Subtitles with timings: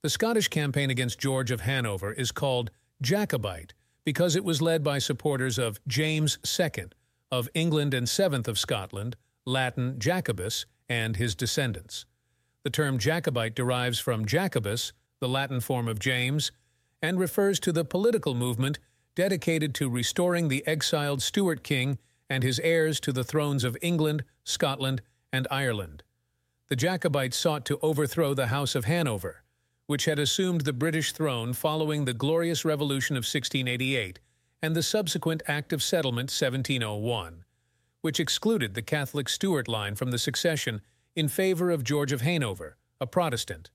[0.00, 2.70] The Scottish campaign against George of Hanover is called
[3.02, 3.74] Jacobite
[4.04, 6.90] because it was led by supporters of James II
[7.32, 12.06] of England and Seventh of Scotland, Latin Jacobus, and his descendants.
[12.62, 16.52] The term Jacobite derives from Jacobus, the Latin form of James,
[17.02, 18.78] and refers to the political movement
[19.16, 21.98] dedicated to restoring the exiled Stuart king
[22.30, 25.02] and his heirs to the thrones of England, Scotland,
[25.32, 26.04] and Ireland.
[26.68, 29.42] The Jacobites sought to overthrow the House of Hanover,
[29.88, 34.20] which had assumed the British throne following the Glorious Revolution of 1688
[34.62, 37.44] and the subsequent Act of Settlement 1701,
[38.02, 40.82] which excluded the Catholic Stuart line from the succession
[41.16, 43.70] in favor of George of Hanover, a Protestant.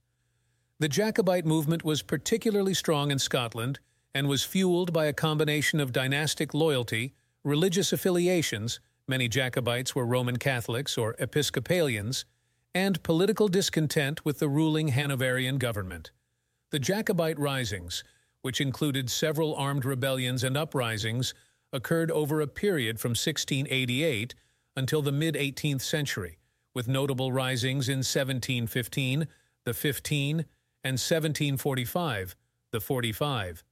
[0.78, 3.80] The Jacobite movement was particularly strong in Scotland
[4.14, 8.78] and was fueled by a combination of dynastic loyalty, religious affiliations
[9.08, 12.24] many Jacobites were Roman Catholics or Episcopalians,
[12.74, 16.10] and political discontent with the ruling Hanoverian government.
[16.70, 18.02] The Jacobite risings,
[18.42, 21.34] which included several armed rebellions and uprisings,
[21.72, 24.34] occurred over a period from 1688
[24.76, 26.38] until the mid-18th century,
[26.74, 29.28] with notable risings in 1715,
[29.64, 30.44] the 15,
[30.82, 32.36] and 1745,
[32.72, 33.64] the 45.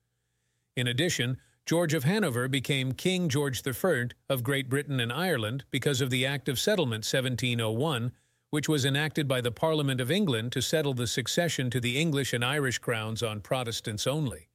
[0.76, 6.00] In addition, George of Hanover became King George I of Great Britain and Ireland because
[6.00, 8.12] of the Act of Settlement 1701,
[8.52, 12.34] which was enacted by the Parliament of England to settle the succession to the English
[12.34, 14.48] and Irish crowns on Protestants only.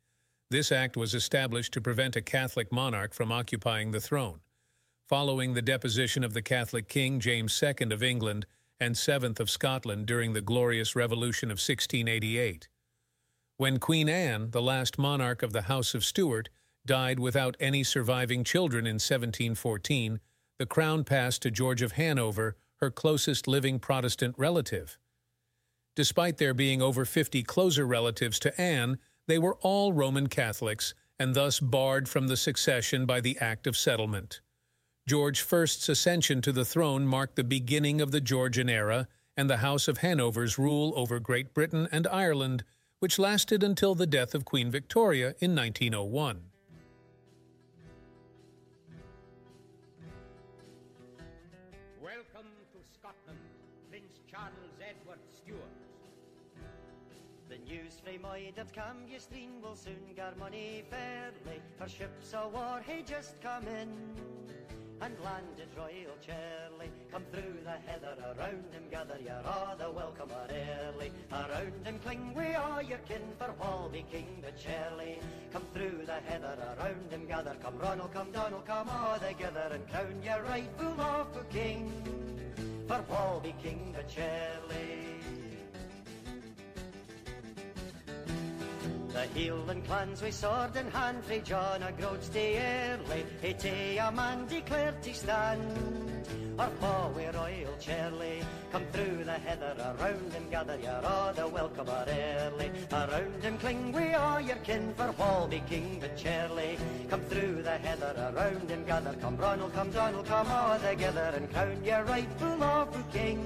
[0.51, 4.41] This act was established to prevent a Catholic monarch from occupying the throne.
[5.09, 8.45] Following the deposition of the Catholic King James II of England
[8.79, 12.67] and seventh of Scotland during the Glorious Revolution of 1688.
[13.57, 16.49] When Queen Anne, the last monarch of the House of Stuart,
[16.85, 20.19] died without any surviving children in 1714,
[20.59, 24.97] the crown passed to George of Hanover, her closest living Protestant relative.
[25.95, 31.33] Despite there being over 50 closer relatives to Anne, they were all Roman Catholics and
[31.33, 34.41] thus barred from the succession by the Act of Settlement.
[35.07, 39.57] George I's ascension to the throne marked the beginning of the Georgian era and the
[39.57, 42.63] House of Hanover's rule over Great Britain and Ireland,
[42.99, 46.41] which lasted until the death of Queen Victoria in 1901.
[58.07, 63.03] My that come ye stream will soon gar money fairly, for ships of war he
[63.03, 63.89] just come in
[65.01, 66.89] and landed Royal Charlie.
[67.11, 71.11] Come through the heather, around him gather your all the welcome early.
[71.33, 75.19] Around him cling we all your kin, for all be King the Charlie.
[75.51, 79.85] Come through the heather, around him gather, come Ronald, come Donald, come all together, and
[79.89, 81.91] crown your rightful lawful king,
[82.87, 85.16] for all be King the Charlie.
[89.17, 93.25] The Hieland clans we sword in hand frae John o' Groats day early
[93.57, 96.29] tay a man declared to stand.
[96.59, 101.47] Our paw we Royal Charlie Come through the heather around him gather your all the
[101.47, 102.69] welcome are early.
[102.91, 106.77] Around him cling we all your kin for wall be King the Charlie
[107.09, 109.15] Come through the heather around him gather.
[109.19, 113.41] Come Ronald, come Donald, come all together And crown your rightful lawful king.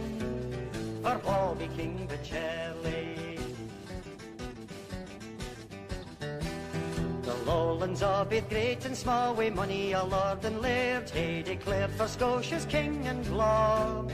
[1.02, 3.21] For wall be King the Charlie
[7.32, 11.92] The lowlands of it great and small, we money a lord and laird, he declared
[11.92, 14.06] for Scotia's king and law.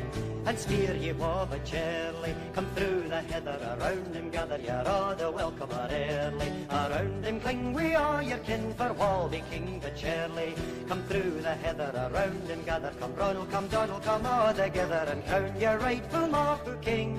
[0.46, 5.16] And spear ye of a Charlie, come through the heather, around him gather ye all
[5.16, 6.52] the welcome are early.
[6.70, 10.54] Around him cling we all your kin, for wall be king the Charlie.
[10.88, 15.26] Come through the heather, around him gather, come Ronald, come Donald, come all together, and
[15.26, 17.18] crown your rightful lawful king,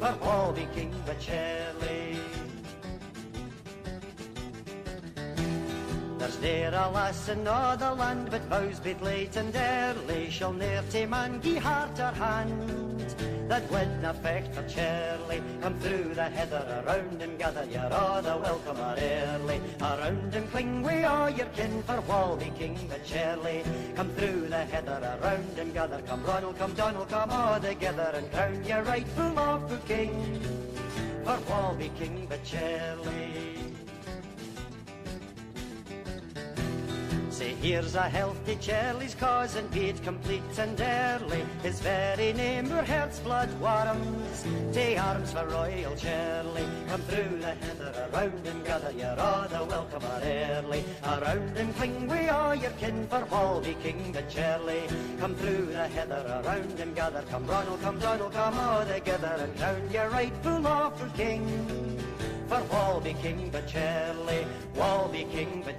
[0.00, 2.07] for be king the Charlie.
[6.40, 10.84] There's ne'er a lass in the land, but vows bit late and early shall ne'er
[10.90, 13.14] to man gie heart or hand.
[13.48, 18.36] That win affect for Charlie, come through the heather, around him gather your all the
[18.36, 19.60] welcome are early.
[19.80, 23.64] Around him cling we all your kin for Walby King the Charlie.
[23.96, 28.30] Come through the heather, around him gather, come Ronald, come Donald, come all together and
[28.30, 30.40] crown your rightful lawful king
[31.24, 33.47] for Walby King the Charlie.
[37.38, 41.44] Say here's a healthy Charlie's cause and paid complete and early.
[41.62, 44.44] His very name were heart's blood warms.
[44.72, 46.66] Tay arms for Royal Charlie.
[46.88, 50.84] Come through the heather, around and gather your the welcome are early.
[51.04, 54.88] Around and cling we all your kin for Walby King the Charlie.
[55.20, 57.22] Come through the heather, around and gather.
[57.30, 61.46] Come Ronald, come Donald, come all together and crown your rightful lawful king.
[62.48, 65.78] for Walby King Charlie, Walby King but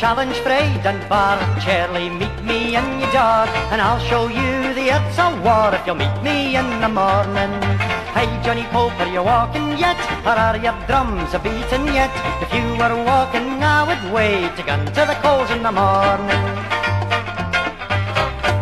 [0.00, 1.36] challenge for and bar.
[1.60, 5.84] Charlie, meet me in your door, and I'll show you the earth's a war if
[5.84, 7.52] you'll meet me in the morning.
[8.16, 10.00] Hey, Johnny Cope, are you walking yet?
[10.24, 12.12] Or are your drums a beating yet?
[12.40, 16.44] If you were walking, I would wait to gun to the coals in the morning.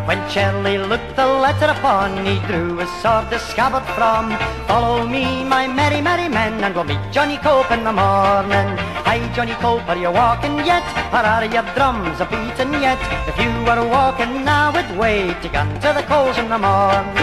[0.09, 4.37] When Charlie looked the letter upon, he drew his sword the scabbard from.
[4.67, 8.88] Follow me, my merry, merry men, and we'll meet Johnny Cope in the morning.
[9.09, 10.85] Hi, Johnny Cope, are you walking yet?
[11.17, 13.01] Or are your drums a beating yet?
[13.27, 17.17] If you were walking, I would wait to gun to the coals in the morning.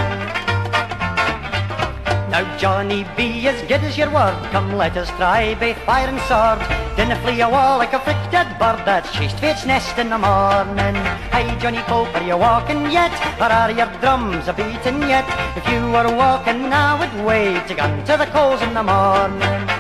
[2.34, 6.20] Now Johnny B, as good as your word, come let us try both fire and
[6.26, 6.58] sword.
[6.98, 10.18] Dinna flee a wall like a frick dead bird that's chased its nest in the
[10.18, 10.96] morning.
[11.30, 13.14] Hey Johnny Cope, are you walking yet?
[13.40, 15.30] Or are your drums a beating yet?
[15.56, 19.75] If you were walking, I would wait to gun to the coals in the morning.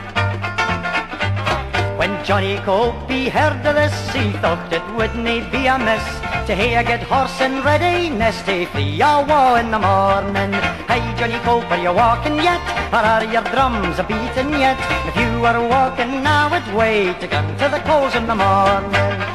[1.97, 6.03] When Johnny Cope heard of this, he thought it wouldn't be amiss
[6.45, 10.53] to hear get horse and readiness to flee a war in the morning.
[10.91, 12.61] Hey Johnny Cope, are you walking yet?
[12.91, 14.77] Or are your drums a beating yet?
[15.07, 19.34] If you were walking, I would wait to come to the coals in the morning.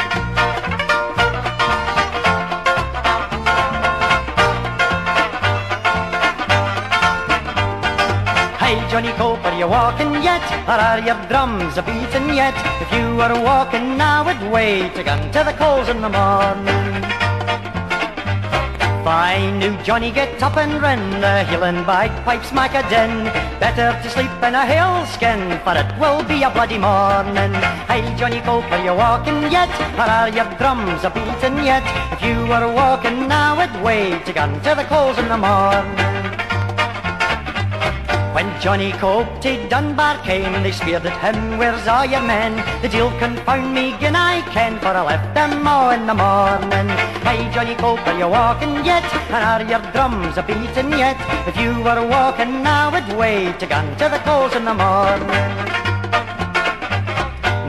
[8.90, 10.42] Johnny Cope, are you walking yet?
[10.66, 12.58] Or are your drums a beating yet?
[12.82, 16.90] If you were walking, now, I would wait again to the coals in the morning.
[19.04, 23.30] Fine knew Johnny get up and run, the hill and bagpipes make a din.
[23.62, 27.54] Better to sleep in a hill skin, for it will be a bloody morning.
[27.86, 29.70] Hey Johnny Cope, are you walking yet?
[30.02, 31.86] Or are your drums a beating yet?
[32.10, 36.09] If you were walking, now, I would wait again to the coals in the morning.
[38.40, 42.56] When Johnny Cope to Dunbar came, they speared at him, where's all your men?
[42.80, 46.88] The deal confound me, gin I ken, for I left them all in the morning.
[47.20, 49.04] Hey Johnny Cope, are you walking yet?
[49.28, 51.20] And are your drums a beating yet?
[51.46, 55.79] If you were walking, I would wait to gun to the coals in the morning.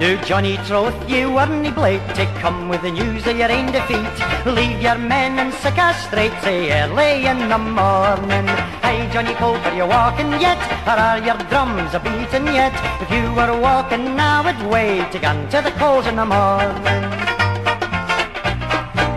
[0.02, 4.18] Now Johnny Troth, you weren't blade to come with the news of your own defeat.
[4.48, 8.48] Leave your men and sick a straight, say early in the morning.
[8.82, 10.58] Hey Johnny Cope, are you walking yet?
[10.88, 12.74] Or are your drums a beating yet?
[13.00, 17.41] If you were walking, I would wait to gun to the coals in the morning.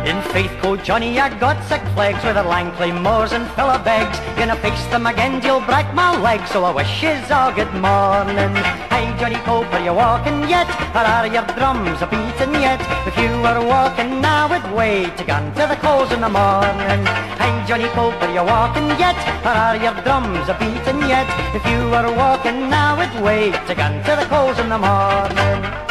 [0.05, 4.19] In faith, co Johnny, I got sick legs with a Langley moors and filler bags.
[4.37, 8.55] Gonna face them again, you'll break my legs, so I wish yous all good morning.
[8.93, 10.69] Hey, Johnny Cope, are you walking yet?
[10.95, 12.81] Or are your drums a beating yet?
[13.09, 17.01] If you were walking, I would wait to gun to the coals in the morning.
[17.41, 19.17] Hey, Johnny Cope, are you walking yet?
[19.41, 21.29] Or are your drums a beating yet?
[21.57, 25.84] If you were walking, I would wait to gun to the coals in the morning.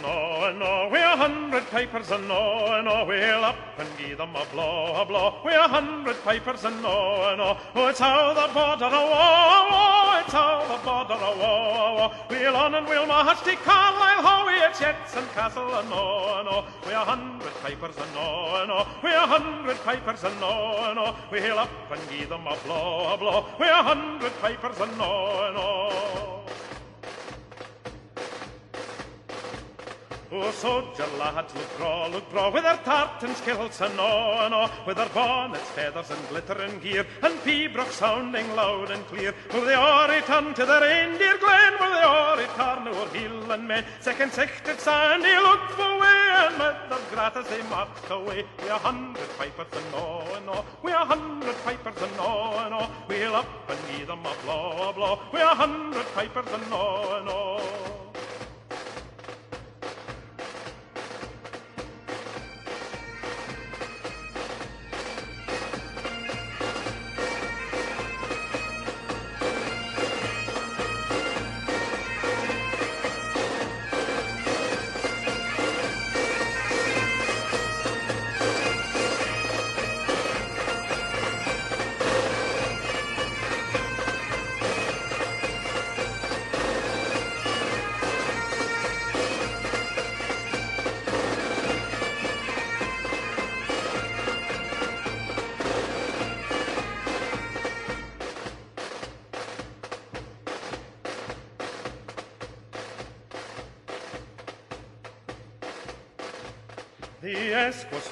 [0.00, 3.88] And no and no, we're a hundred papers and no and no, we'll up and
[3.98, 5.36] give them a blow, a blow.
[5.44, 10.22] We're a hundred papers and no and no, oh, it's how the border war, oh,
[10.24, 12.26] it's how the border a war, oh.
[12.30, 16.38] We'll on and we'll march to Carlisle, how we at Jets and Castle and no
[16.38, 20.40] and no, we a hundred papers and no and no, we a hundred papers and
[20.40, 23.46] no and no, we'll up and give them a blow, a blow.
[23.58, 26.39] We a hundred papers and no and no.
[30.32, 34.96] Oh, soldier lads, look draw, look draw, with their tartans, kilts and no, no, with
[34.96, 39.34] their bonnets, feathers and glittering gear, and pibroch sounding loud and clear.
[39.52, 41.72] Will they all return to the reindeer glen?
[41.80, 43.84] Will they all return o'er hill and men?
[43.98, 48.44] Second sexted sandy look for way, and with their gratis they marched away.
[48.62, 52.24] We a hundred pipers and no, oh, and no, we a hundred pipers and no,
[52.24, 55.18] oh, and no, we'll up and give them a blow, a blow.
[55.32, 57.16] We a hundred pipers and no, oh.
[57.16, 57.79] and no.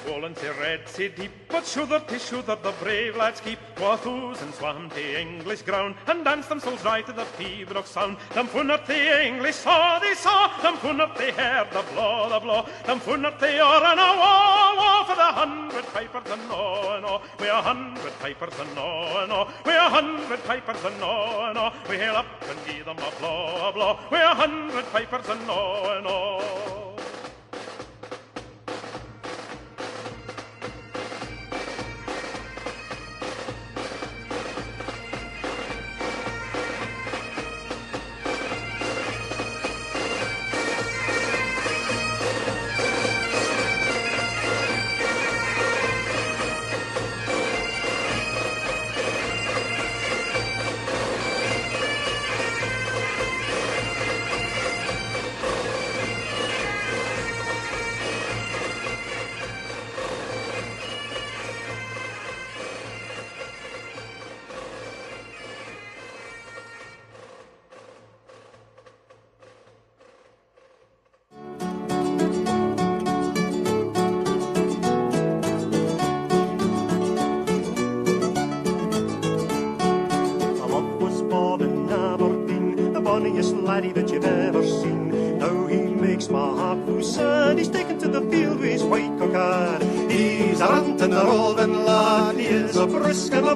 [0.09, 3.59] Swollen to red sea deep, but shoother to shoother the brave lads keep.
[3.75, 8.17] Quathus and swam to English ground, and danced themselves right to the pibroch sound.
[8.33, 12.27] Them fun up the English saw, they saw, them fun up they heard the blow,
[12.27, 12.65] the blow.
[12.87, 16.93] Them fun up they are and a war, war for the hundred pipers and no,
[16.95, 17.21] and no.
[17.39, 19.47] We a hundred pipers and no, and no.
[19.63, 21.71] We a hundred pipers and no, and no.
[21.87, 23.99] We hail up and give them a blow, a blow.
[24.11, 26.58] We a hundred pipers and no, and no.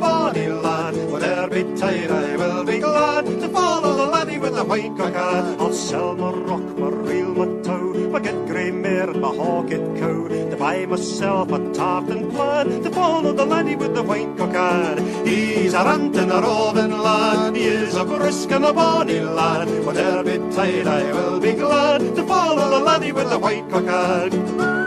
[0.04, 0.96] Bonny lad.
[1.12, 5.60] Whatever betide, I will be glad to follow the laddie with the white cockade.
[5.62, 9.86] I'll sell my rock, my reel, my tow, my get grey mare and my hawket
[10.00, 15.00] cow to buy myself a tartan plaid to follow the laddie with the white cockade.
[15.26, 17.56] He's a rantin' a roving lad.
[17.56, 19.68] He is a brisk and a bonny lad.
[19.86, 24.83] Whatever betide, I will be glad to follow the laddie with the white cockade.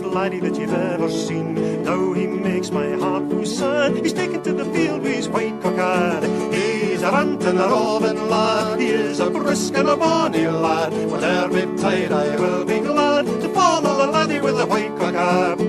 [0.00, 1.82] Laddie that you've ever seen.
[1.82, 3.96] Now he makes my heart go sad.
[3.96, 6.24] He's taken to the field with his white cockade.
[6.54, 8.80] He's a rantin' a roving lad.
[8.80, 10.92] He is a brisk and a bonny lad.
[11.10, 15.61] Whatever betide I will be glad to follow the laddie with the white cockade.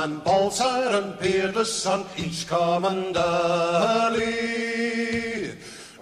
[0.00, 0.50] Man, Paul
[0.94, 4.30] and Peerless on each command early.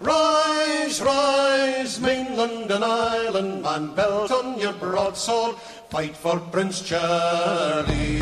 [0.00, 5.57] Rise, rise, mainland and island man, belt on your broadsword,
[5.90, 8.20] fight for Prince Charlie.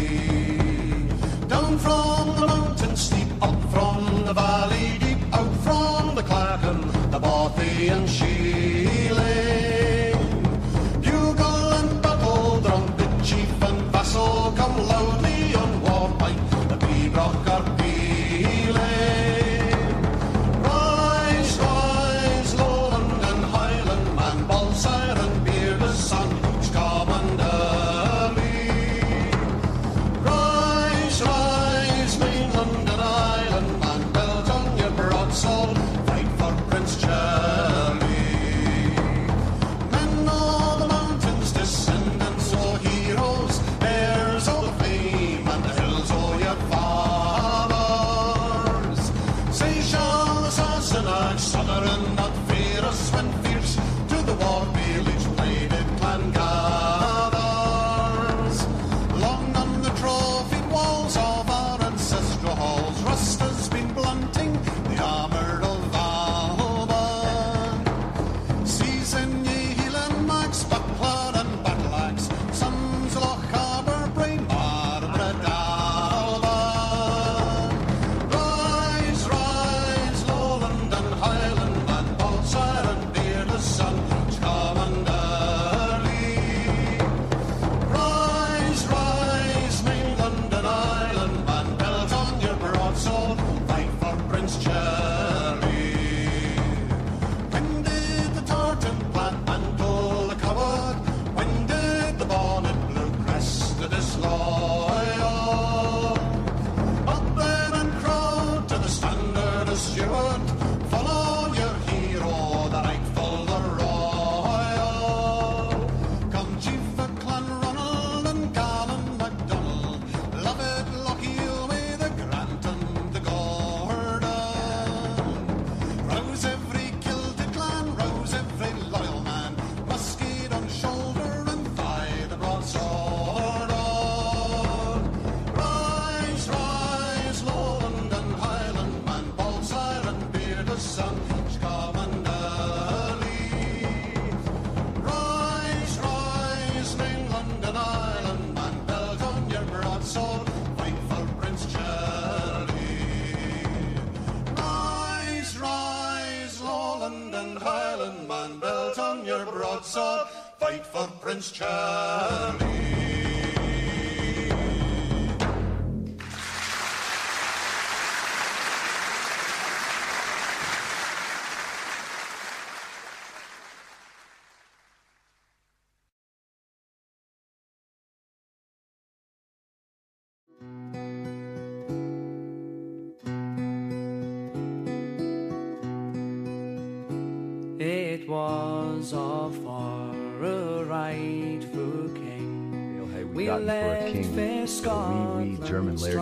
[1.49, 6.81] Down from the mountain steep, up from the valley deep, out from the Clachan,
[7.11, 8.36] the Bothy and Sheeling.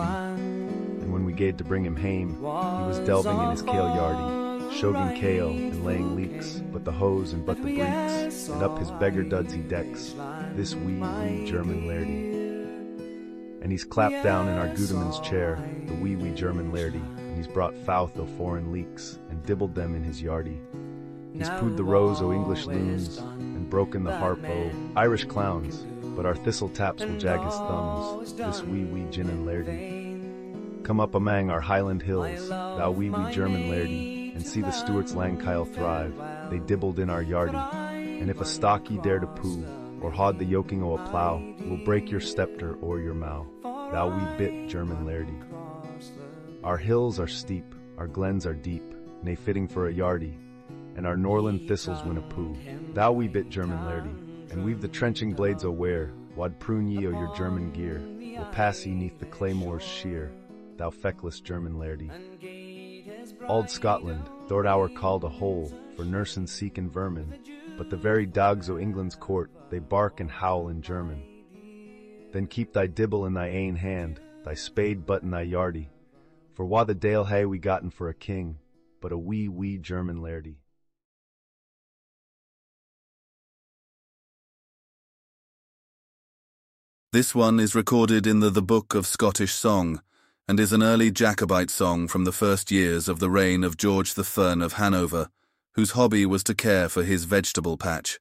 [0.01, 4.73] And when we gaed to bring him hame, he was delving in his kale yardie,
[4.73, 8.91] shogging kale and laying leeks, but the hose and but the breeks, and up his
[8.91, 10.13] beggar duds he decks,
[10.53, 12.33] this wee, wee German lairdie.
[13.61, 17.47] And he's clapped down in our Gudeman's chair, the wee, wee German lairdie, and he's
[17.47, 20.59] brought fouth o' foreign leeks, and dibbled them in his yardie.
[21.33, 25.83] He's pooed the rose o' English loons, and broken the harp o' Irish clowns,
[26.15, 30.83] but our thistle taps will jag his thumbs, this wee wee German lairdy.
[30.83, 35.13] Come up amang our Highland hills, thou wee wee German lairdy, and see the Stuarts
[35.13, 36.13] Langkyle thrive,
[36.49, 38.21] they dibbled in our yardie.
[38.21, 39.65] And if a stock ye dare to poo,
[40.01, 44.09] or haud the yoking o' a plough, will break your stepter or your mow, thou
[44.09, 45.35] wee bit German lairdy.
[46.63, 48.83] Our hills are steep, our glens are deep,
[49.23, 50.37] nay fitting for a yardie,
[50.95, 52.55] and our Norland thistles win a poo.
[52.93, 54.24] Thou wee bit German lairdy,
[54.55, 58.01] and weave the trenching blades o' ware, wad prune ye o' your German gear,
[58.37, 60.31] will pass ye neath the claymore's sheer,
[60.77, 62.09] thou feckless German lairdy.
[63.49, 67.37] Auld Scotland, thou'rt our called a hole, for nurse and seek and vermin,
[67.77, 71.21] but the very dogs o' England's court, they bark and howl in German.
[72.31, 75.89] Then keep thy dibble in thy ain hand, thy spade butt in thy yardie,
[76.53, 78.57] for wha the dale hae we gotten for a king,
[79.01, 80.59] but a wee, wee German lairdy.
[87.15, 90.01] This one is recorded in the The Book of Scottish Song
[90.49, 94.15] and is an early Jacobite song from the first years of the reign of George
[94.15, 95.29] the Fern of Hanover,
[95.75, 98.19] whose hobby was to care for his vegetable patch.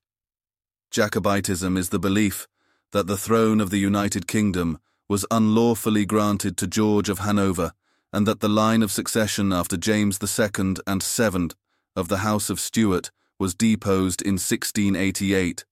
[0.93, 2.47] Jacobitism is the belief
[2.93, 4.79] that the throne of the United Kingdom
[5.09, 7.73] was unlawfully granted to George of Hanover
[8.13, 11.49] and that the line of succession after James II and VII
[11.97, 15.65] of the House of Stuart was deposed in 1688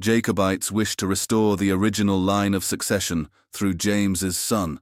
[0.00, 4.78] Jacobites wish to restore the original line of succession through James's son.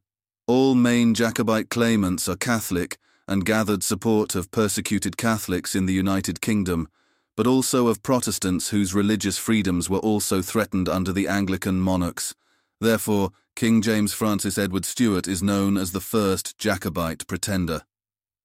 [0.47, 6.43] All main Jacobite claimants are Catholic and gathered support of persecuted Catholics in the United
[6.43, 6.89] Kingdom,
[7.35, 12.35] but also of Protestants whose religious freedoms were also threatened under the Anglican monarchs.
[12.79, 17.83] Therefore, King James Francis Edward Stuart is known as the first Jacobite pretender.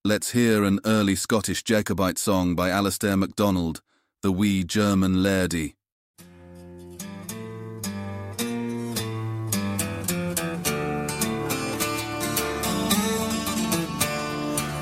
[0.05, 3.81] Let's hear an early Scottish Jacobite song by Alastair MacDonald,
[4.23, 5.75] The Wee German Lairdy.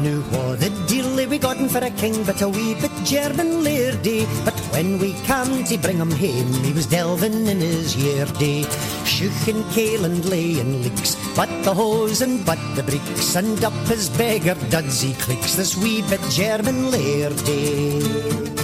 [0.01, 4.25] Now what the deal we gotten for a king but a wee bit German lairdy
[4.45, 8.63] But when we come to bring him home he was delving in his yardie
[9.03, 14.09] Shooking kale and laying leeks But the hose and but the bricks And up his
[14.09, 18.59] beggar duds he clicks This wee bit German lairdy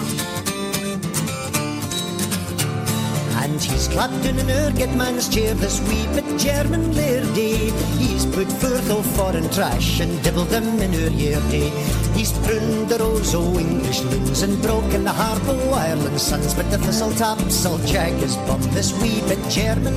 [3.63, 7.71] He's clapped in an erget man's chair, this wee bit German lairdy.
[7.97, 11.71] He's put forth all foreign trash and dibbled them in her yardie.
[12.15, 16.69] He's pruned the rose o' English loons and broken the harp o' Ireland sons, but
[16.69, 19.95] the thistle will jag his bum, this wee bit German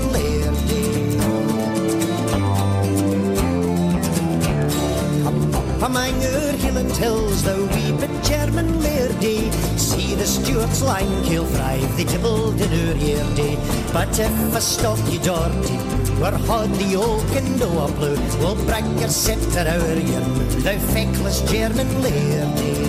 [5.89, 6.09] lairdy.
[6.09, 9.53] Among her Highland hills, the wee bit German lairdy.
[9.79, 13.59] See the Stuarts line kill thrive, they dibbled in her yardie.
[13.93, 18.17] But if a stock you dirty brew, or hod the oak and o a blue,
[18.39, 22.88] will break your scepter o'er your mood, thou feckless German lairdy.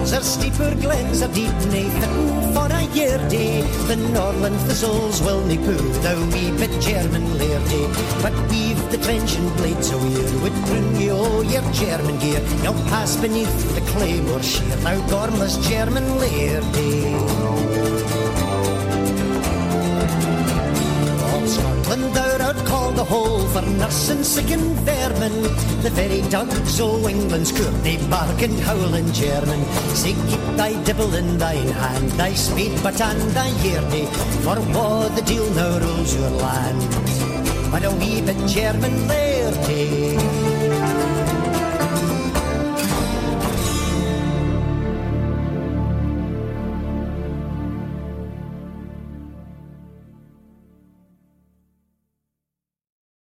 [0.00, 3.62] Are steeper, glens deep, nae fitting for a yeardie.
[3.86, 7.84] The Norland thistles will nae poo, thou wee bit German lairdy.
[8.22, 12.42] But weave the trenching blades ear, would prune you o' your German gear.
[12.64, 17.69] You'll pass beneath the claymore sheer, now gormless German lairdy.
[22.90, 25.42] Art called a hole for nursing sick and vermin.
[25.82, 29.64] The very dogs o' England's court they bark and howl in German.
[29.94, 34.08] Say keep thy dibble in thine hand, thy spade but and thy yardie,
[34.42, 36.80] for what the deal now rules your land.
[37.70, 40.39] But a wee bit German lairdy.